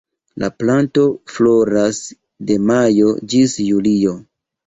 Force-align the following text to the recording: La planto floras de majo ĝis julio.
La 0.43 0.47
planto 0.61 1.03
floras 1.33 1.99
de 2.51 2.57
majo 2.71 3.13
ĝis 3.35 3.57
julio. 3.69 4.17